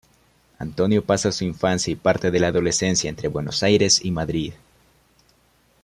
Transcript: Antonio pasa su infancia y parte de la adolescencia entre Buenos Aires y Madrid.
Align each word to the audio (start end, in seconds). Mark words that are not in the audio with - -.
Antonio 0.57 1.03
pasa 1.05 1.31
su 1.31 1.43
infancia 1.43 1.91
y 1.91 1.95
parte 1.95 2.31
de 2.31 2.39
la 2.39 2.47
adolescencia 2.47 3.07
entre 3.07 3.27
Buenos 3.27 3.61
Aires 3.61 4.03
y 4.03 4.09
Madrid. 4.09 4.53